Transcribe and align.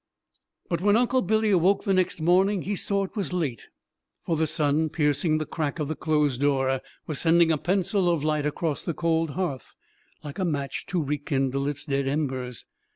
But 0.67 0.81
when 0.81 0.97
Uncle 0.97 1.21
Billy 1.21 1.51
awoke 1.51 1.83
the 1.83 1.93
next 1.93 2.21
morning 2.21 2.63
he 2.63 2.75
saw 2.75 3.03
it 3.03 3.15
was 3.15 3.33
late; 3.33 3.67
for 4.25 4.35
the 4.35 4.47
sun, 4.47 4.89
piercing 4.89 5.37
the 5.37 5.45
crack 5.45 5.77
of 5.77 5.87
the 5.89 5.95
closed 5.95 6.41
door, 6.41 6.81
was 7.05 7.19
sending 7.19 7.51
a 7.51 7.57
pencil 7.59 8.09
of 8.09 8.23
light 8.23 8.47
across 8.47 8.81
the 8.81 8.95
cold 8.95 9.29
hearth, 9.37 9.75
like 10.23 10.39
a 10.39 10.43
match 10.43 10.87
to 10.87 11.03
rekindle 11.03 11.67
its 11.67 11.85
dead 11.85 12.07
embers. 12.07 12.65